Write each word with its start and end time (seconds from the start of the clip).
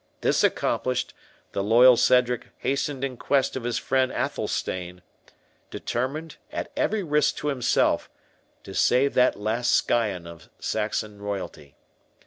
This 0.21 0.43
accomplished, 0.43 1.13
the 1.51 1.61
loyal 1.63 1.95
Cedric 1.95 2.47
hastened 2.57 3.03
in 3.03 3.17
quest 3.17 3.55
of 3.55 3.63
his 3.63 3.77
friend 3.77 4.11
Athelstane, 4.11 5.03
determined, 5.69 6.37
at 6.51 6.71
every 6.75 7.03
risk 7.03 7.35
to 7.35 7.49
himself, 7.49 8.09
to 8.63 8.73
save 8.73 9.13
that 9.13 9.39
last 9.39 9.71
scion 9.75 10.25
of 10.25 10.49
Saxon 10.57 11.21
royalty. 11.21 11.75